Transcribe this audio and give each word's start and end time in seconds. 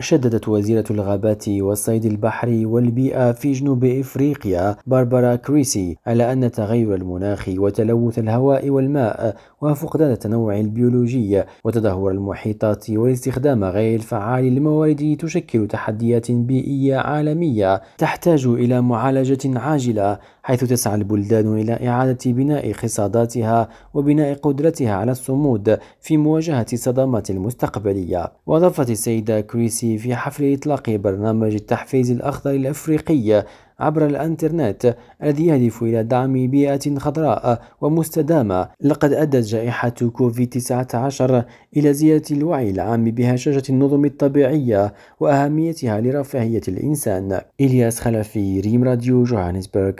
شددت 0.00 0.48
وزيرة 0.48 0.84
الغابات 0.90 1.48
والصيد 1.48 2.04
البحري 2.04 2.66
والبيئة 2.66 3.32
في 3.32 3.52
جنوب 3.52 3.84
إفريقيا 3.84 4.76
باربارا 4.86 5.36
كريسي 5.36 5.96
على 6.06 6.32
أن 6.32 6.50
تغير 6.50 6.94
المناخ 6.94 7.48
وتلوث 7.48 8.18
الهواء 8.18 8.70
والماء 8.70 9.36
وفقدان 9.60 10.10
التنوع 10.10 10.60
البيولوجي 10.60 11.42
وتدهور 11.64 12.10
المحيطات 12.10 12.90
والاستخدام 12.90 13.64
غير 13.64 13.94
الفعال 13.94 14.44
للموارد 14.44 15.16
تشكل 15.20 15.66
تحديات 15.68 16.30
بيئية 16.30 16.96
عالمية 16.96 17.82
تحتاج 17.98 18.46
إلى 18.46 18.80
معالجة 18.80 19.58
عاجلة 19.58 20.18
حيث 20.42 20.64
تسعى 20.64 20.94
البلدان 20.94 21.58
إلى 21.58 21.88
إعادة 21.88 22.32
بناء 22.32 22.70
اقتصاداتها 22.70 23.68
وبناء 23.94 24.34
قدرتها 24.34 24.94
على 24.94 25.12
الصمود 25.12 25.78
في 26.00 26.16
مواجهة 26.16 26.66
الصدمات 26.72 27.30
المستقبلية. 27.30 28.32
وأضافت 28.46 28.90
السيدة 28.90 29.40
كريسي 29.40 29.87
في 29.96 30.16
حفل 30.16 30.52
إطلاق 30.52 30.90
برنامج 30.90 31.54
التحفيز 31.54 32.10
الأخضر 32.10 32.50
الأفريقي 32.50 33.44
عبر 33.80 34.06
الإنترنت 34.06 34.96
الذي 35.22 35.46
يهدف 35.46 35.82
إلى 35.82 36.02
دعم 36.02 36.46
بيئة 36.46 36.98
خضراء 36.98 37.62
ومستدامة. 37.80 38.68
لقد 38.80 39.12
أدت 39.12 39.44
جائحة 39.46 39.88
كوفيد 40.12 40.48
19 40.48 41.44
إلى 41.76 41.92
زيادة 41.92 42.24
الوعي 42.30 42.70
العام 42.70 43.04
بهشاشة 43.04 43.62
النظم 43.70 44.04
الطبيعية 44.04 44.94
وأهميتها 45.20 46.00
لرفاهية 46.00 46.60
الإنسان. 46.68 47.40
إلياس 47.60 48.00
خلفي 48.00 48.60
ريم 48.60 48.84
راديو 48.84 49.24
جوهانسبرغ. 49.24 49.92